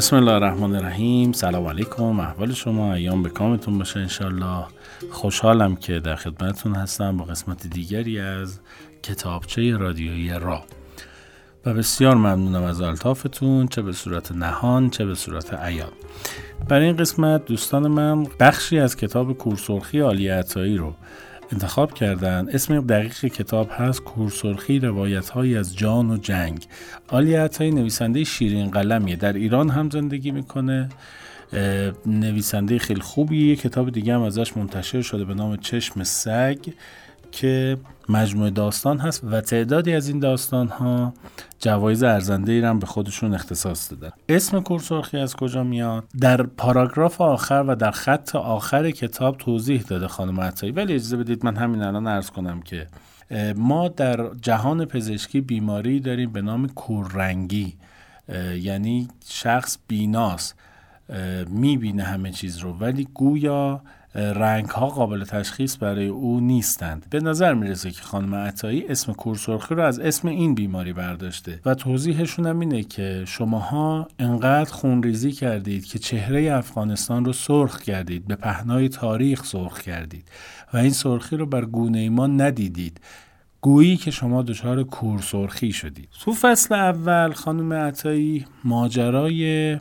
بسم 0.00 0.16
الله 0.16 0.32
الرحمن 0.32 0.74
الرحیم. 0.74 1.32
سلام 1.32 1.66
علیکم. 1.66 2.20
احوال 2.20 2.52
شما 2.52 2.94
ایام 2.94 3.22
به 3.22 3.28
کامتون 3.28 3.78
باشه 3.78 4.00
انشالله. 4.00 4.64
خوشحالم 5.10 5.76
که 5.76 6.00
در 6.00 6.16
خدمتتون 6.16 6.74
هستم 6.74 7.16
با 7.16 7.24
قسمت 7.24 7.66
دیگری 7.66 8.20
از 8.20 8.60
کتابچه 9.02 9.76
رادیویی 9.76 10.30
را. 10.30 10.64
و 11.66 11.74
بسیار 11.74 12.14
ممنونم 12.14 12.62
از 12.62 12.80
الطافتون 12.80 13.66
چه 13.68 13.82
به 13.82 13.92
صورت 13.92 14.32
نهان 14.32 14.90
چه 14.90 15.04
به 15.04 15.14
صورت 15.14 15.54
عیان. 15.54 15.92
برای 16.68 16.86
این 16.86 16.96
قسمت 16.96 17.44
دوستان 17.44 17.88
من 17.88 18.26
بخشی 18.40 18.78
از 18.78 18.96
کتاب 18.96 19.32
کورسرخی 19.32 19.98
عالی 19.98 20.28
عطایی 20.28 20.76
رو 20.76 20.94
انتخاب 21.52 21.94
کردن 21.94 22.48
اسم 22.52 22.80
دقیق 22.80 23.12
کتاب 23.12 23.70
هست 23.72 24.04
کورسرخی 24.04 24.78
روایت 24.78 25.28
های 25.28 25.56
از 25.56 25.76
جان 25.76 26.10
و 26.10 26.16
جنگ. 26.16 26.66
آلی 27.08 27.34
عطایی 27.34 27.70
نویسنده 27.70 28.24
شیرین 28.24 28.70
قلمیه. 28.70 29.16
در 29.16 29.32
ایران 29.32 29.70
هم 29.70 29.90
زندگی 29.90 30.30
می‌کنه. 30.30 30.88
نویسنده 32.06 32.78
خیلی 32.78 33.00
خوبیه. 33.00 33.56
کتاب 33.56 33.90
دیگه 33.90 34.14
هم 34.14 34.22
ازش 34.22 34.56
منتشر 34.56 35.02
شده 35.02 35.24
به 35.24 35.34
نام 35.34 35.56
چشم 35.56 36.04
سگ. 36.04 36.58
که 37.32 37.78
مجموعه 38.08 38.50
داستان 38.50 38.98
هست 38.98 39.24
و 39.24 39.40
تعدادی 39.40 39.94
از 39.94 40.08
این 40.08 40.18
داستان 40.18 40.68
ها 40.68 41.14
جوایز 41.58 42.02
ارزنده 42.02 42.52
ای 42.52 42.74
به 42.74 42.86
خودشون 42.86 43.34
اختصاص 43.34 43.92
دادن. 43.92 44.10
اسم 44.28 44.60
کورسرخی 44.60 45.18
از 45.18 45.36
کجا 45.36 45.64
میاد؟ 45.64 46.04
در 46.20 46.42
پاراگراف 46.42 47.20
آخر 47.20 47.64
و 47.68 47.76
در 47.76 47.90
خط 47.90 48.36
آخر 48.36 48.90
کتاب 48.90 49.36
توضیح 49.36 49.82
داده 49.82 50.08
خانم 50.08 50.40
عطایی. 50.40 50.72
ولی 50.72 50.94
اجازه 50.94 51.16
بدید 51.16 51.44
من 51.44 51.56
همین 51.56 51.82
الان 51.82 52.06
عرض 52.06 52.30
کنم 52.30 52.62
که 52.62 52.86
ما 53.56 53.88
در 53.88 54.34
جهان 54.42 54.84
پزشکی 54.84 55.40
بیماری 55.40 56.00
داریم 56.00 56.32
به 56.32 56.42
نام 56.42 56.68
کوررنگی. 56.68 57.74
یعنی 58.54 59.08
شخص 59.28 59.78
بیناست. 59.88 60.54
می‌بینه 61.48 62.02
همه 62.02 62.30
چیز 62.30 62.58
رو. 62.58 62.72
ولی 62.72 63.08
گویا 63.14 63.82
رنگ 64.14 64.66
ها 64.66 64.86
قابل 64.86 65.24
تشخیص 65.24 65.76
برای 65.80 66.06
او 66.06 66.40
نیستند. 66.40 67.06
به 67.10 67.20
نظر 67.20 67.54
می‌رسه 67.54 67.90
که 67.90 68.02
خانم 68.02 68.34
عطایی 68.34 68.86
اسم 68.88 69.12
کورسرخی 69.12 69.74
رو 69.74 69.82
از 69.82 69.98
اسم 69.98 70.28
این 70.28 70.54
بیماری 70.54 70.92
برداشته 70.92 71.60
و 71.64 71.74
توضیحشون 71.74 72.46
هم 72.46 72.60
اینه 72.60 72.82
که 72.82 73.24
شماها 73.26 74.08
انقدر 74.18 74.72
خونریزی 74.72 75.32
کردید 75.32 75.84
که 75.84 75.98
چهره 75.98 76.52
افغانستان 76.52 77.24
رو 77.24 77.32
سرخ 77.32 77.82
کردید 77.82 78.26
به 78.26 78.36
پهنای 78.36 78.88
تاریخ 78.88 79.44
سرخ 79.44 79.80
کردید 79.80 80.28
و 80.72 80.76
این 80.76 80.90
سرخی 80.90 81.36
رو 81.36 81.46
بر 81.46 81.64
گونه 81.64 82.08
ما 82.08 82.26
ندیدید. 82.26 83.00
گویی 83.60 83.96
که 83.96 84.10
شما 84.10 84.42
دچار 84.42 84.82
کورسرخی 84.82 85.72
شدید. 85.72 86.08
تو 86.20 86.32
فصل 86.32 86.74
اول 86.74 87.32
خانم 87.32 87.72
عطایی 87.72 88.46
ماجرای 88.64 89.78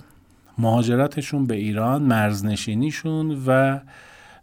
مهاجرتشون 0.57 1.47
به 1.47 1.55
ایران 1.55 2.01
مرزنشینیشون 2.01 3.43
و 3.47 3.79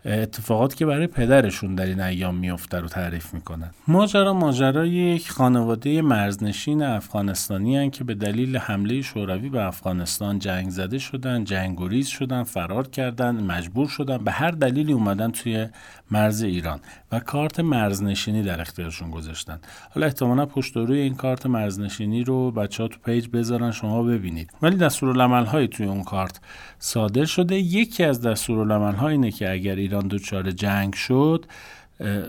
اتفاقاتی 0.07 0.77
که 0.77 0.87
برای 0.87 1.07
پدرشون 1.07 1.75
در 1.75 1.87
این 1.87 2.01
ایام 2.01 2.35
میفته 2.35 2.81
رو 2.81 2.89
تعریف 2.89 3.35
می‌کنن. 3.35 3.71
ماجرا 3.89 4.33
ماجرای 4.33 4.91
یک 4.91 5.31
خانواده 5.31 6.03
مرزنشین 6.03 6.83
افغانستانی 6.83 7.77
هن 7.77 7.91
که 7.91 8.05
به 8.05 8.15
دلیل 8.15 8.57
حمله 8.57 9.03
شوروی 9.03 9.49
به 9.49 9.65
افغانستان 9.65 10.39
جنگ 10.39 10.71
زده 10.71 10.99
شدن 10.99 11.45
جنگوریز 11.45 12.07
شدن 12.07 12.43
فرار 12.43 12.89
کردن 12.89 13.43
مجبور 13.43 13.89
شدن 13.89 14.19
به 14.19 14.31
هر 14.31 14.51
دلیلی 14.51 14.93
اومدن 14.93 15.31
توی 15.31 15.67
مرز 16.11 16.43
ایران 16.43 16.81
و 17.13 17.21
کارت 17.21 17.61
مرزنشینی 17.61 18.43
در 18.43 18.61
اختیارشون 18.61 19.11
گذاشتن. 19.11 19.59
حالا 19.91 20.07
احتمالا 20.07 20.47
پشت 20.47 20.71
و 20.71 20.77
روی 20.77 21.01
این 21.01 21.15
کارت 21.15 21.47
مرزنشینی 21.47 22.25
رو 22.25 22.51
بچه 22.51 22.83
ها 22.83 22.89
تو 22.89 22.99
page 23.05 23.29
بذارن 23.29 23.71
شما 23.71 24.03
ببینید. 24.03 24.51
ولی 24.63 24.77
دستورالعمل 24.77 25.45
های 25.45 25.69
توی 25.69 25.87
اون 25.87 26.03
کارت 26.03 26.41
صادر 26.79 27.25
شده. 27.25 27.57
یکی 27.57 28.05
از 28.05 28.23
دستورالعمل 28.23 29.05
اینه 29.05 29.31
که 29.31 29.51
اگر 29.51 29.75
ایران 29.75 29.96
دچار 30.03 30.51
جنگ 30.51 30.95
شد 30.95 31.45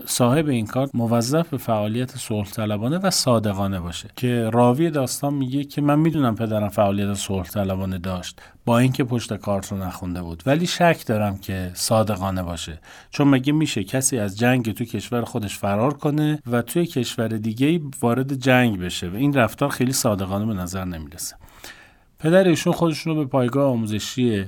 صاحب 0.06 0.48
این 0.48 0.66
کارت 0.66 0.90
موظف 0.94 1.48
به 1.48 1.56
فعالیت 1.56 2.16
صلح 2.16 2.50
طلبانه 2.50 2.98
و 2.98 3.10
صادقانه 3.10 3.80
باشه. 3.80 4.08
که 4.16 4.50
راوی 4.52 4.90
داستان 4.90 5.34
میگه 5.34 5.64
که 5.64 5.80
من 5.80 5.98
می‌دونم 5.98 6.34
پدرم 6.34 6.68
فعالیت 6.68 7.14
صلح 7.14 7.48
طلبانه 7.48 7.98
داشت 7.98 8.40
با 8.64 8.78
اینکه 8.78 9.04
پشت 9.04 9.34
کارت 9.36 9.72
رو 9.72 9.78
نخونده 9.78 10.22
بود. 10.22 10.42
ولی 10.46 10.66
شک 10.66 11.06
دارم 11.06 11.38
که 11.38 11.70
صادقانه 11.74 12.42
باشه. 12.42 12.80
چون 13.10 13.28
مگه 13.28 13.52
میشه 13.52 13.84
کسی 13.84 14.18
از 14.18 14.38
جنگ 14.38 14.72
تو 14.74 14.84
کشور 14.84 15.24
خودش 15.24 15.58
فرار 15.58 15.94
کنه 15.94 16.42
و 16.46 16.62
توی 16.62 16.86
کشور 16.86 17.28
دیگه 17.28 17.80
وارد 18.00 18.34
جنگ 18.34 18.80
بشه؟ 18.80 19.08
و 19.08 19.14
این 19.14 19.34
رفتار 19.34 19.68
خیلی 19.68 19.92
صادقانه 19.92 20.46
به 20.46 20.54
نظر 20.54 20.84
نمی‌رسه. 20.84 21.36
پدر 22.18 22.48
ایشون 22.48 22.72
خودشون 22.72 23.16
رو 23.16 23.24
به 23.24 23.30
پایگاه 23.30 23.70
آموزشی 23.70 24.44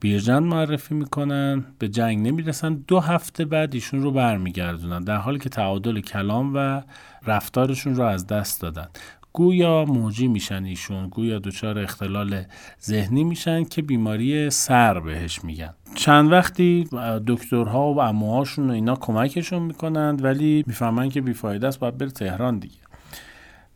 بیرجند 0.00 0.42
معرفی 0.42 0.94
می‌کنن 0.94 1.64
به 1.78 1.88
جنگ 1.88 2.26
نمی‌رسن. 2.26 2.74
دو 2.74 3.00
هفته 3.00 3.44
بعد 3.44 3.74
ایشون 3.74 4.02
رو 4.02 4.10
برمیگردونن 4.10 5.00
در 5.00 5.16
حالی 5.16 5.38
که 5.38 5.48
تعادل 5.48 6.00
کلام 6.00 6.52
و 6.54 6.82
رفتارشون 7.26 7.96
رو 7.96 8.04
از 8.04 8.26
دست 8.26 8.60
دادن. 8.60 8.88
گویا 9.32 9.84
موجی 9.84 10.28
میشن 10.28 10.64
ایشون 10.64 11.08
گویا 11.08 11.38
دچار 11.38 11.78
اختلال 11.78 12.42
ذهنی 12.84 13.24
میشن 13.24 13.64
که 13.64 13.82
بیماری 13.82 14.50
سر 14.50 15.00
بهش 15.00 15.44
میگن. 15.44 15.74
چند 15.94 16.32
وقتی 16.32 16.88
دکترها 17.26 17.92
و 17.94 18.00
اموهاشون 18.00 18.70
و 18.70 18.72
اینا 18.72 18.96
کمکشون 18.96 19.62
می‌کنند 19.62 20.24
ولی 20.24 20.64
می‌فهمن 20.66 21.08
که 21.08 21.20
بیفایده 21.20 21.66
است 21.66 21.78
باید 21.78 21.98
بره 21.98 22.10
تهران 22.10 22.58
دیگه. 22.58 22.76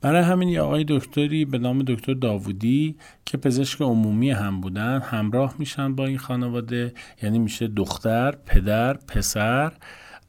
برای 0.05 0.23
همین 0.23 0.49
یه 0.49 0.61
آقای 0.61 0.85
دکتری 0.89 1.45
به 1.45 1.59
نام 1.59 1.83
دکتر 1.83 2.15
داوودی 2.15 2.97
که 3.25 3.37
پزشک 3.37 3.83
عمومی 3.83 4.31
هم 4.31 4.61
بودن 4.61 5.01
همراه 5.01 5.55
میشن 5.59 5.95
با 5.95 6.07
این 6.07 6.19
خانواده. 6.19 6.93
یعنی 7.23 7.39
میشه 7.39 7.69
دختر، 7.69 8.35
پدر، 8.47 8.95
پسر. 8.95 9.73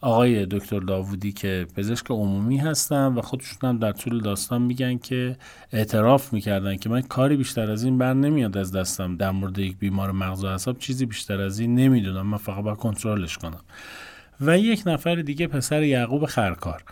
آقای 0.01 0.45
دکتر 0.45 0.79
داوودی 0.79 1.31
که 1.31 1.67
پزشک 1.75 2.11
عمومی 2.11 2.57
هستن 2.57 3.05
و 3.05 3.21
خودشون 3.21 3.69
هم 3.69 3.77
در 3.77 3.91
طول 3.91 4.21
داستان 4.21 4.61
میگن 4.61 4.97
که 4.97 5.37
اعتراف 5.71 6.33
می‌کردن 6.33 6.75
که 6.75 6.89
من 6.89 7.01
کاری 7.01 7.37
بیشتر 7.37 7.71
از 7.71 7.83
این 7.83 7.97
بر 7.97 8.13
نمیاد 8.13 8.57
از 8.57 8.71
دستم. 8.71 9.15
در 9.17 9.31
مورد 9.31 9.59
یک 9.59 9.77
بیمار 9.77 10.11
مغز 10.11 10.43
و 10.43 10.47
اعصاب 10.47 10.79
چیزی 10.79 11.05
بیشتر 11.05 11.41
از 11.41 11.59
این 11.59 11.75
نمی‌دونم. 11.75 12.27
من 12.27 12.37
فقط 12.37 12.63
باید 12.63 12.77
کنترلش 12.77 13.37
کنم. 13.37 13.61
و 14.41 14.57
یک 14.57 14.83
نفر 14.85 15.15
دیگه 15.15 15.47
پسر 15.47 15.83
یعقوب 15.83 16.25
خرکار. 16.25 16.83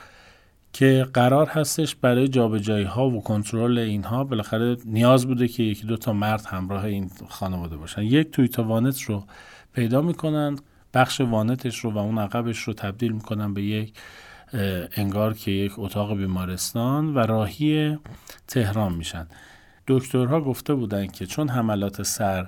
که 0.73 1.07
قرار 1.13 1.47
هستش 1.47 1.95
برای 1.95 2.27
جابجایی 2.27 2.85
ها 2.85 3.09
و 3.09 3.23
کنترل 3.23 3.77
اینها 3.77 4.23
بالاخره 4.23 4.77
نیاز 4.85 5.25
بوده 5.27 5.47
که 5.47 5.63
یکی 5.63 5.87
دو 5.87 5.97
تا 5.97 6.13
مرد 6.13 6.45
همراه 6.45 6.85
این 6.85 7.11
خانواده 7.29 7.77
باشن. 7.77 8.01
یک 8.01 8.31
تویتا 8.31 8.63
وانت 8.63 9.01
رو 9.01 9.23
پیدا 9.73 10.01
می‌کنن 10.01 10.55
بخش 10.93 11.21
وانتش 11.21 11.79
رو 11.79 11.91
و 11.91 11.97
اون 11.97 12.17
عقبش 12.17 12.59
رو 12.59 12.73
تبدیل 12.73 13.11
می‌کنن 13.11 13.53
به 13.53 13.63
یک 13.63 13.93
انگار 14.97 15.33
که 15.33 15.51
یک 15.51 15.71
اتاق 15.77 16.17
بیمارستان 16.17 17.13
و 17.13 17.19
راهی 17.19 17.97
تهران 18.47 18.93
میشن. 18.93 19.27
دکترها 19.87 20.41
گفته 20.41 20.73
بودن 20.73 21.07
که 21.07 21.25
چون 21.25 21.49
حملات 21.49 22.03
سر 22.03 22.47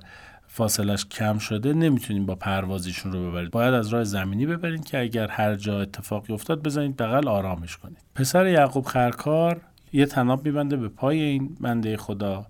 فاصلش 0.55 1.05
کم 1.05 1.37
شده 1.37 1.73
نمی‌تونیم 1.73 2.25
با 2.25 2.35
پروازیشون 2.35 3.11
رو 3.11 3.31
ببرید. 3.31 3.51
باید 3.51 3.73
از 3.73 3.87
راه 3.87 4.03
زمینی 4.03 4.45
ببرین 4.45 4.81
که 4.81 4.99
اگر 4.99 5.27
هر 5.27 5.55
جا 5.55 5.81
اتفاقی 5.81 6.33
افتاد 6.33 6.63
بزنید 6.63 6.97
بغل 6.97 7.27
آرامش 7.27 7.77
کنید. 7.77 7.97
پسر 8.15 8.47
یعقوب 8.47 8.85
خرکار 8.85 9.61
یه 9.93 10.05
تناب 10.05 10.45
میبنده 10.45 10.77
به 10.77 10.89
پای 10.89 11.21
این 11.21 11.57
بنده 11.61 11.97
خدا 11.97 12.45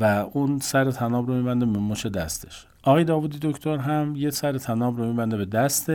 و 0.00 0.04
اون 0.32 0.58
سر 0.58 0.90
تناب 0.90 1.28
رو 1.28 1.34
میبنده 1.34 1.66
به 1.66 1.78
مش 1.78 2.06
دستش. 2.06 2.66
آقای 2.82 3.04
داوودی 3.04 3.38
دکتر 3.42 3.76
هم 3.76 4.16
یه 4.16 4.30
سر 4.30 4.58
تناب 4.58 4.98
رو 4.98 5.06
میبنده 5.06 5.36
به 5.36 5.44
دست 5.44 5.90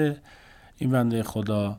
این 0.77 0.89
بنده 0.91 1.23
خدا. 1.23 1.77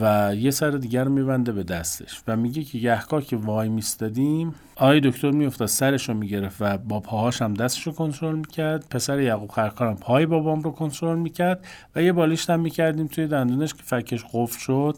و 0.00 0.34
یه 0.34 0.50
سر 0.50 0.70
دیگر 0.70 1.04
رو 1.04 1.12
میبنده 1.12 1.52
به 1.52 1.62
دستش 1.62 2.22
و 2.28 2.36
میگه 2.36 2.64
که 2.64 2.78
گهگاه 2.78 3.22
که 3.22 3.36
وای 3.36 3.68
میستادیم 3.68 4.54
آقای 4.76 5.00
دکتر 5.00 5.30
میافتاد 5.30 5.68
سرش 5.68 6.08
رو 6.08 6.14
می‌گرفت 6.14 6.56
و 6.60 6.78
با 6.78 7.00
پاهاش 7.00 7.42
هم 7.42 7.54
دستش 7.54 7.86
رو 7.86 7.92
کنترل 7.92 8.36
می‌کرد. 8.36 8.88
پسر 8.90 9.20
یعقوب 9.20 9.50
خرکارم 9.50 9.96
پای 9.96 10.26
بابام 10.26 10.60
رو 10.60 10.70
کنترل 10.70 11.18
می‌کرد 11.18 11.66
و 11.96 12.02
یه 12.02 12.12
بالیشت 12.12 12.50
هم 12.50 12.60
می‌کردیم 12.60 13.06
توی 13.06 13.26
دندونش 13.26 13.74
که 13.74 13.82
فکش 13.82 14.24
قفل 14.32 14.58
شد. 14.58 14.96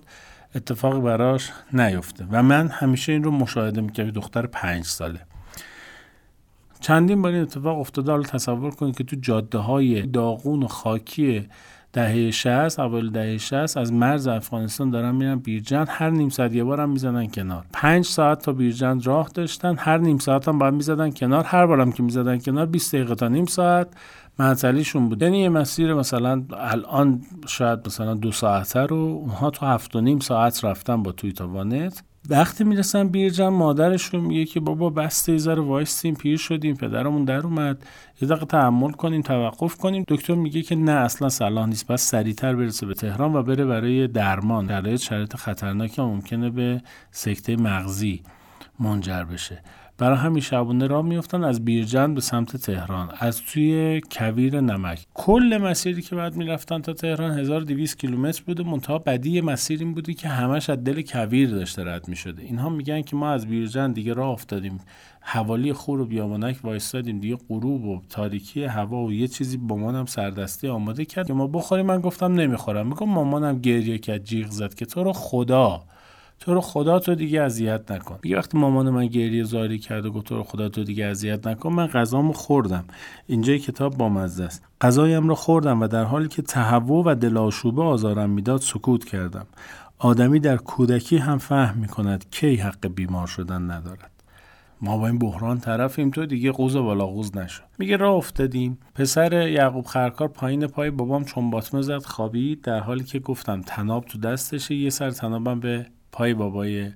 اتفاقی 0.54 1.00
براش 1.00 1.50
نیفته 1.72 2.26
و 2.30 2.42
من 2.42 2.68
همیشه 2.68 3.12
این 3.12 3.24
رو 3.24 3.30
مشاهده 3.30 3.80
می‌کردم 3.80 4.10
دختر 4.10 4.46
پنج 4.46 4.84
ساله. 4.84 5.20
چندین 6.80 7.22
بار 7.22 7.32
این 7.32 7.42
اتفاق 7.42 7.78
افتاده. 7.78 8.10
حالا 8.10 8.22
تصور 8.22 8.70
کنید 8.70 8.96
که 8.96 9.04
تو 9.04 9.16
جاده 9.20 9.58
های 9.58 10.02
داغون 10.02 10.62
و 10.62 10.66
خاکی 10.66 11.48
دهه 11.98 12.30
60 12.30 12.80
اول 12.80 13.10
دهه 13.10 13.38
60 13.38 13.76
از 13.76 13.92
مرز 13.92 14.26
افغانستان 14.26 14.90
دارن 14.90 15.14
میرن 15.14 15.38
بیرجند 15.38 15.86
هر 15.90 16.10
نیم 16.10 16.28
ساعت 16.28 16.54
یه 16.54 16.64
بار 16.64 16.80
هم 16.80 16.90
می‌زدن 16.90 17.26
کنار. 17.26 17.64
پنج 17.72 18.04
ساعت 18.04 18.42
تا 18.42 18.52
بیرجند 18.52 19.06
راه 19.06 19.28
داشتن 19.34 19.76
هر 19.78 19.98
نیم 19.98 20.18
ساعت 20.18 20.48
هم 20.48 20.58
باید 20.58 20.74
می‌زدن 20.74 21.10
کنار. 21.10 21.44
هر 21.44 21.66
بارم 21.66 21.92
که 21.92 22.02
می‌زدن 22.02 22.38
کنار 22.38 22.66
20 22.66 22.94
دقیقه 22.94 23.14
تا 23.14 23.28
نیم 23.28 23.46
ساعت 23.46 23.88
معطلیشون 24.38 25.08
بود. 25.08 25.22
یعنی 25.22 25.38
یه 25.38 25.48
مسیر 25.48 25.94
مثلا 25.94 26.44
الان 26.58 27.22
شاید 27.46 27.78
مثلا 27.86 28.14
دو 28.14 28.32
ساعته 28.32 28.80
رو 28.80 28.96
اونها 28.96 29.50
تو 29.50 29.66
هفت 29.66 29.96
و 29.96 30.00
نیم 30.00 30.18
ساعت 30.18 30.64
رفتن 30.64 31.02
با 31.02 31.12
توی 31.12 31.32
وانت. 31.40 32.02
وقتی 32.30 32.64
می‌رسن 32.64 33.08
بیرجن 33.08 33.48
مادرش 33.48 34.04
رو 34.04 34.20
میگه 34.20 34.44
که 34.44 34.60
بابا 34.60 34.90
بسته 34.90 35.32
یه 35.32 35.38
ذره 35.38 35.62
وایستیم 35.62 36.14
پیر 36.14 36.36
شدیم 36.36 36.76
پدرمون 36.76 37.24
در 37.24 37.40
اومد. 37.40 37.86
یه 38.20 38.28
دقیقه 38.28 38.46
تحمل 38.46 38.92
کنیم 38.92 39.22
توقف 39.22 39.76
کنیم. 39.76 40.04
دکتر 40.08 40.34
میگه 40.34 40.62
که 40.62 40.76
نه 40.76 40.92
اصلا 40.92 41.28
صلاح 41.28 41.66
نیست. 41.66 41.86
بس 41.86 42.10
سریعتر 42.10 42.56
برسه 42.56 42.86
به 42.86 42.94
تهران 42.94 43.36
و 43.36 43.42
بره 43.42 43.64
برای 43.64 44.06
درمان. 44.06 44.66
در 44.66 44.96
شرایط 44.96 45.36
خطرناکی 45.36 46.02
ممکنه 46.02 46.50
به 46.50 46.82
سکته 47.10 47.56
مغزی 47.56 48.22
منجر 48.80 49.24
بشه. 49.24 49.62
برای 49.98 50.16
همین 50.16 50.40
شبونه 50.40 50.86
را 50.86 51.02
میفتن 51.02 51.44
از 51.44 51.64
بیرجند 51.64 52.14
به 52.14 52.20
سمت 52.20 52.56
تهران. 52.56 53.10
از 53.18 53.42
توی 53.42 54.00
کویر 54.10 54.60
نمک. 54.60 55.06
کل 55.14 55.58
مسیری 55.62 56.02
که 56.02 56.16
بعد 56.16 56.36
می‌رفتن 56.36 56.82
تا 56.82 56.92
تهران 56.92 57.38
1200 57.38 57.98
کیلومتر 57.98 58.42
بوده 58.46 58.62
منتها 58.62 58.98
بدی 58.98 59.40
مسیر 59.40 59.80
این 59.80 59.94
بودی 59.94 60.14
که 60.14 60.28
همش 60.28 60.70
از 60.70 60.84
دل 60.84 61.02
کویر 61.02 61.50
داشته 61.50 61.84
رد 61.84 62.08
می‌شده. 62.08 62.42
اینها 62.42 62.68
میگن 62.68 63.02
که 63.02 63.16
ما 63.16 63.30
از 63.30 63.46
بیرجند 63.46 63.94
دیگه 63.94 64.14
راه 64.14 64.28
افتادیم. 64.28 64.78
حوالی 65.20 65.72
خور 65.72 66.00
و 66.00 66.06
بیابانک 66.06 66.58
وایستادیم 66.64 67.20
دیگه 67.20 67.36
غروب 67.48 67.84
و 67.84 68.02
تاریکی 68.08 68.64
هوا 68.64 69.04
و 69.04 69.12
یه 69.12 69.28
چیزی 69.28 69.56
با 69.56 69.76
مامانم 69.76 70.06
سردستی 70.06 70.68
آماده 70.68 71.04
کرد 71.04 71.26
که 71.26 71.32
ما 71.32 71.46
بخوریم. 71.46 71.86
من 71.86 72.00
گفتم 72.00 72.32
نمی‌خورم. 72.34 72.86
میگم 72.86 73.08
مامانم 73.08 73.58
گریه 73.58 73.98
کرد 73.98 74.24
جیغ 74.24 74.50
زد 74.50 74.74
که 74.74 74.86
تو 74.86 75.04
رو 75.04 75.12
خدا. 75.12 75.82
تو 76.40 76.54
رو 76.54 76.60
خدا 76.60 76.98
تو 76.98 77.14
دیگه 77.14 77.42
اذیت 77.42 77.92
نکن. 77.92 78.18
میگه 78.22 78.36
وقتی 78.36 78.58
مامان 78.58 78.90
من 78.90 79.06
گریه 79.06 79.44
زاری 79.44 79.78
کرد 79.78 80.06
و 80.06 80.10
گفت 80.10 80.26
تو 80.26 80.36
رو 80.36 80.42
خدا 80.42 80.68
تو 80.68 80.84
دیگه 80.84 81.06
اذیت 81.06 81.46
نکن 81.46 81.72
من 81.72 81.86
غذامو 81.86 82.32
خوردم. 82.32 82.84
اینجا 83.26 83.56
کتاب 83.56 83.96
با 83.96 84.08
مزه 84.08 84.44
است. 84.44 84.64
غذایم 84.80 85.28
رو 85.28 85.34
خوردم 85.34 85.82
و 85.82 85.88
در 85.88 86.04
حالی 86.04 86.28
که 86.28 86.42
تهوع 86.42 87.04
و 87.06 87.14
دلاشوبه 87.14 87.82
آزارم 87.82 88.30
می‌داد 88.30 88.60
سکوت 88.60 89.04
کردم. 89.04 89.46
آدمی 89.98 90.40
در 90.40 90.56
کودکی 90.56 91.16
هم 91.16 91.38
فهم 91.38 91.78
می‌کند 91.78 92.30
کی 92.30 92.56
حق 92.56 92.86
بیمار 92.86 93.26
شدن 93.26 93.70
ندارد. 93.70 94.10
ما 94.80 94.98
با 94.98 95.06
این 95.06 95.18
بحران 95.18 95.60
طرفیم 95.60 96.10
تو 96.10 96.26
دیگه 96.26 96.52
قوز 96.52 96.76
بالا 96.76 97.06
قوز 97.06 97.36
نشو. 97.36 97.62
میگه 97.78 97.96
راه 97.96 98.14
افتادیم. 98.14 98.78
پسر 98.94 99.48
یعقوب 99.48 99.84
خرکار 99.84 100.28
پایین 100.28 100.66
پای 100.66 100.90
بابام 100.90 101.24
چون 101.24 101.50
باطمه 101.50 101.82
زد 101.82 102.02
خوابید 102.02 102.60
در 102.60 102.80
حالی 102.80 103.04
که 103.04 103.18
گفتم 103.18 103.60
تناب 103.60 104.04
تو 104.04 104.18
دستشه 104.18 104.74
یه 104.74 104.90
سر 104.90 105.10
تنابم 105.10 105.60
به 105.60 105.86
پای 106.12 106.34
بابای 106.34 106.92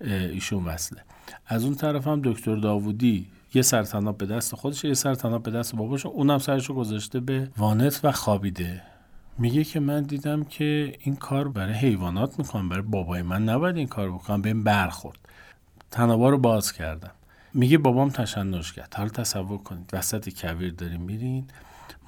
ایشون 0.00 0.64
وصله. 0.64 1.00
از 1.46 1.64
اون 1.64 1.74
طرف 1.74 2.06
هم 2.06 2.20
دکتر 2.24 2.56
داوودی 2.56 3.26
یه 3.54 3.62
سرطناب 3.62 4.18
به 4.18 4.26
دست 4.26 4.54
خودش 4.54 4.84
یه 4.84 4.94
سرطناب 4.94 5.42
به 5.42 5.50
دست 5.50 5.76
باباش 5.76 6.06
اونم 6.06 6.38
سرشو 6.38 6.74
گذاشته 6.74 7.20
به 7.20 7.48
وانت 7.56 8.00
و 8.04 8.12
خوابیده. 8.12 8.82
میگه 9.38 9.64
که 9.64 9.80
من 9.80 10.02
دیدم 10.02 10.44
که 10.44 10.96
این 11.00 11.16
کار 11.16 11.48
برای 11.48 11.74
حیوانات 11.74 12.38
می‌کنم 12.38 12.68
برای 12.68 12.82
بابای 12.82 13.22
من 13.22 13.44
نباید 13.44 13.76
این 13.76 13.86
کار 13.86 14.12
بکنم. 14.12 14.42
به 14.42 14.48
این 14.48 14.64
برخورد. 14.64 15.18
تنابا 15.90 16.28
رو 16.28 16.38
باز 16.38 16.72
کردم. 16.72 17.10
میگه 17.54 17.78
بابام 17.78 18.08
تشنج 18.08 18.72
کرد. 18.72 18.94
حالا 18.96 19.08
تصور 19.08 19.58
کنید 19.58 19.90
وسط 19.92 20.40
کویر 20.40 20.72
داریم 20.72 21.00
میرین 21.00 21.44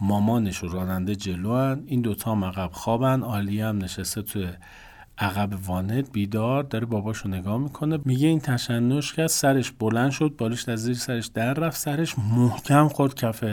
مامانش 0.00 0.64
و 0.64 0.68
راننده 0.68 1.16
جلو 1.16 1.76
این 1.86 2.00
دوتا 2.00 2.34
مقب 2.34 2.70
خوابن. 2.72 3.22
آلیه 3.22 3.66
هم 3.66 3.78
نشسته 3.78 4.22
توی 4.22 4.48
عقب 5.20 5.48
وانت 5.66 6.12
بیدار 6.12 6.62
داره 6.62 6.86
باباشو 6.86 7.28
نگاه 7.28 7.58
می‌کنه 7.58 7.98
میگه 8.04 8.28
این 8.28 8.40
تشنج 8.40 9.12
کرد 9.12 9.26
سرش 9.26 9.70
بلند 9.70 10.10
شد 10.10 10.34
بالش 10.38 10.68
از 10.68 10.82
زیر 10.82 10.94
سرش 10.94 11.26
در 11.26 11.54
رفت 11.54 11.78
سرش 11.80 12.14
محکم 12.18 12.88
خورد 12.88 13.14
کف 13.14 13.44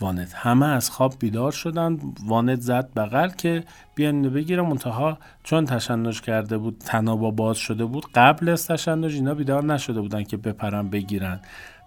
وانت. 0.00 0.32
همه 0.34 0.66
از 0.66 0.90
خواب 0.90 1.14
بیدار 1.18 1.52
شدن 1.52 1.98
وانت 2.26 2.60
زد 2.60 2.88
بغل 2.96 3.28
که 3.28 3.64
بیان 3.94 4.14
اینو 4.14 4.30
بگیرم. 4.30 4.66
منتها 4.66 5.18
چون 5.42 5.64
تشنج 5.64 6.20
کرده 6.20 6.58
بود 6.58 6.78
تنابا 6.78 7.30
باز 7.30 7.56
شده 7.56 7.84
بود 7.84 8.04
قبل 8.14 8.48
از 8.48 8.66
تشنج 8.66 9.14
اینا 9.14 9.34
بیدار 9.34 9.64
نشده 9.64 10.00
بودن 10.00 10.22
که 10.22 10.36
بپرن 10.36 10.88
بگیرن. 10.88 11.40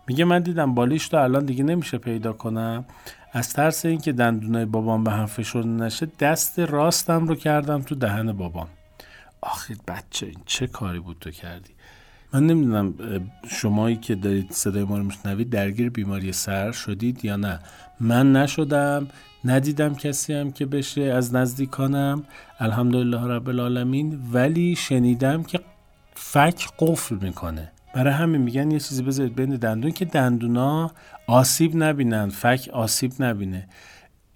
میگه 0.07 0.25
من 0.25 0.39
دیدم 0.39 0.73
بالیش 0.73 1.07
تو 1.07 1.17
الان 1.17 1.45
دیگه 1.45 1.63
نمیشه 1.63 1.97
پیدا 1.97 2.33
کنم. 2.33 2.85
از 3.33 3.53
ترس 3.53 3.85
اینکه 3.85 4.11
دندونای 4.11 4.65
بابام 4.65 5.03
به 5.03 5.11
هم 5.11 5.25
فشرده 5.25 5.67
نشه 5.67 6.07
دست 6.19 6.59
راستم 6.59 7.27
رو 7.27 7.35
کردم 7.35 7.81
تو 7.81 7.95
دهن 7.95 8.31
بابام. 8.31 8.67
آخه 9.41 9.75
بچه 9.87 10.25
این 10.25 10.39
چه 10.45 10.67
کاری 10.67 10.99
بود 10.99 11.17
تو 11.21 11.31
کردی؟ 11.31 11.73
من 12.33 12.47
نمی‌دونم 12.47 12.93
شمایی 13.47 13.95
که 13.95 14.15
دارید 14.15 14.51
صدای 14.51 14.83
ما 14.83 14.97
رو 14.97 15.03
میشنوید 15.03 15.49
درگیر 15.49 15.89
بیماری 15.89 16.31
سر 16.31 16.71
شدید 16.71 17.25
یا 17.25 17.35
نه. 17.35 17.59
من 17.99 18.31
نشدم 18.31 19.07
ندیدم 19.45 19.95
کسی 19.95 20.33
هم 20.33 20.51
که 20.51 20.65
بشه 20.65 21.01
از 21.01 21.35
نزدیکانم. 21.35 22.23
الحمدلله 22.59 23.27
رب 23.27 23.49
العالمین. 23.49 24.19
ولی 24.31 24.75
شنیدم 24.75 25.43
که 25.43 25.59
فک 26.15 26.67
قفل 26.79 27.15
می‌کنه. 27.15 27.71
برای 27.95 28.13
همین 28.13 28.41
میگن 28.41 28.71
یه 28.71 28.79
چیزی 28.79 29.03
بذارید 29.03 29.35
بین 29.35 29.55
دندون 29.55 29.91
که 29.91 30.05
دندونا 30.05 30.91
آسیب 31.27 31.71
نبینن 31.75 32.29
فک 32.29 32.69
آسیب 32.73 33.11
نبینه. 33.19 33.67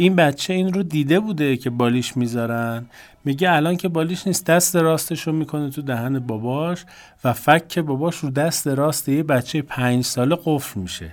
این 0.01 0.15
بچه 0.15 0.53
این 0.53 0.73
رو 0.73 0.83
دیده 0.83 1.19
بوده 1.19 1.57
که 1.57 1.69
بالیش 1.69 2.17
می‌ذارن. 2.17 2.85
میگه 3.25 3.51
الان 3.51 3.77
که 3.77 3.87
بالیش 3.87 4.27
نیست 4.27 4.45
دست 4.45 4.75
راستش 4.75 5.27
رو 5.27 5.33
می‌کنه 5.33 5.69
تو 5.69 5.81
دهن 5.81 6.19
باباش 6.19 6.85
و 7.23 7.33
فک 7.33 7.79
باباش 7.79 8.15
رو 8.15 8.29
دست 8.29 8.67
راست 8.67 9.09
یه 9.09 9.23
بچه 9.23 9.61
پنج 9.61 10.05
ساله 10.05 10.37
قفل 10.45 10.79
میشه. 10.79 11.11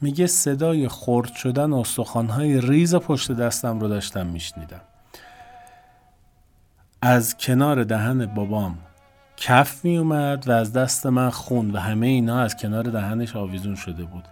میگه 0.00 0.26
صدای 0.26 0.88
خرد 0.88 1.34
شدن 1.34 1.72
استخوانهای 1.72 2.60
ریز 2.60 2.94
پشت 2.94 3.32
دستم 3.32 3.80
رو 3.80 3.88
داشتم 3.88 4.26
میشنیدم. 4.26 4.80
از 7.02 7.36
کنار 7.36 7.84
دهن 7.84 8.26
بابام 8.26 8.78
کف 9.36 9.84
میومد 9.84 10.48
و 10.48 10.52
از 10.52 10.72
دست 10.72 11.06
من 11.06 11.30
خون 11.30 11.70
و 11.70 11.78
همه 11.78 12.06
اینا 12.06 12.40
از 12.40 12.56
کنار 12.56 12.84
دهنش 12.84 13.36
آویزون 13.36 13.74
شده 13.74 14.04
بود. 14.04 14.24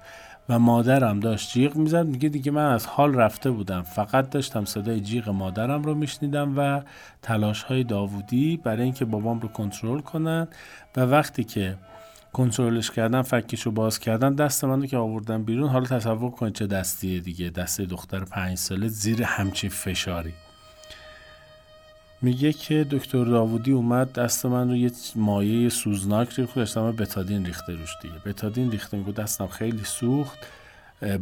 و 0.48 0.58
مادرم 0.58 1.20
داشت 1.20 1.52
جیغ 1.52 1.76
می‌زد. 1.76 2.06
میگه 2.06 2.28
دیگه 2.28 2.52
من 2.52 2.72
از 2.72 2.86
حال 2.86 3.14
رفته 3.14 3.50
بودم. 3.50 3.82
فقط 3.82 4.30
داشتم 4.30 4.64
صدای 4.64 5.00
جیغ 5.00 5.28
مادرم 5.28 5.82
رو 5.82 5.94
میشنیدم 5.94 6.58
و 6.58 6.82
تلاش 7.22 7.62
های 7.62 7.84
داوودی 7.84 8.56
برای 8.56 8.82
اینکه 8.82 9.04
بابام 9.04 9.40
رو 9.40 9.48
کنترل 9.48 10.00
کنن 10.00 10.48
و 10.96 11.00
وقتی 11.00 11.44
که 11.44 11.76
کنترلش 12.32 12.90
کردن 12.90 13.22
فکش 13.22 13.62
رو 13.62 13.72
باز 13.72 13.98
کردن 13.98 14.34
دست 14.34 14.64
منو 14.64 14.86
که 14.86 14.96
آوردن 14.96 15.42
بیرون. 15.42 15.68
حالا 15.68 15.86
تصور 15.86 16.30
کنید 16.30 16.54
چه 16.54 16.66
دستیه 16.66 17.20
دیگه. 17.20 17.50
دست 17.50 17.80
دختر 17.80 18.24
پنج 18.24 18.58
ساله 18.58 18.88
زیر 18.88 19.22
همچین 19.22 19.70
فشاری. 19.70 20.34
میگه 22.22 22.52
که 22.52 22.86
دکتر 22.90 23.24
داوودی 23.24 23.72
اومد 23.72 24.12
دست 24.12 24.46
من 24.46 24.68
رو 24.68 24.76
یه 24.76 24.90
مایه 25.16 25.68
سوزناک 25.68 26.34
ریخت 26.38 26.54
داشتم 26.54 26.92
بتادین 26.92 27.46
ریخته 27.46 27.72
روش 27.72 27.90
دیگه. 28.02 28.14
بتادین 28.26 28.70
ریخته 28.70 28.96
میگه 28.96 29.12
دستم 29.12 29.46
خیلی 29.46 29.84
سوخت. 29.84 30.38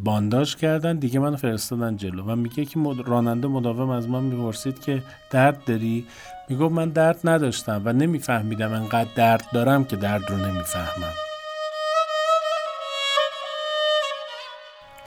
بانداج 0.05 0.57
کردن 0.57 0.97
دیگه 0.97 1.19
منو 1.21 1.37
فرستادن 1.37 1.97
جلو. 1.97 2.23
و 2.23 2.37
میگه 2.37 2.65
که 2.65 2.81
راننده 3.05 3.49
مداوم 3.49 3.91
از 3.91 4.09
من 4.09 4.23
می‌پرسید 4.23 4.81
که 4.81 5.03
درد 5.31 5.65
داری؟ 5.65 6.07
میگه 6.49 6.69
من 6.69 6.89
درد 6.89 7.21
نداشتم 7.25 7.83
و 7.85 7.93
نمیفهمیدم 7.93 8.73
انقدر 8.73 9.11
درد 9.17 9.45
دارم 9.53 9.85
که 9.85 9.97
درد 9.97 10.31
رو 10.31 10.37
نمی‌فهمم. 10.37 11.15